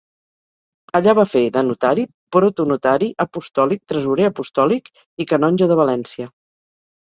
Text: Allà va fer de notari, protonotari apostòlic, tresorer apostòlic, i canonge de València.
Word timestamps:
Allà 0.99 1.13
va 1.19 1.25
fer 1.33 1.43
de 1.57 1.63
notari, 1.67 2.05
protonotari 2.37 3.11
apostòlic, 3.27 3.83
tresorer 3.93 4.27
apostòlic, 4.33 4.93
i 5.27 5.31
canonge 5.35 5.71
de 5.75 5.81
València. 5.85 6.31